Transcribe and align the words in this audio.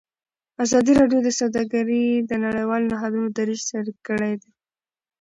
ازادي 0.65 0.93
راډیو 0.99 1.19
د 1.23 1.29
سوداګري 1.39 2.03
د 2.29 2.31
نړیوالو 2.45 2.89
نهادونو 2.93 3.27
دریځ 3.37 3.61
شریک 3.71 3.97
کړی. 4.07 4.33